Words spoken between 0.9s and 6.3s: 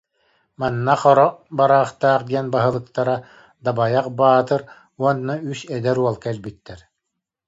Хоро Бараахтаах диэн баһылыктара, Дабайах Баатыр уонна үс эдэр уол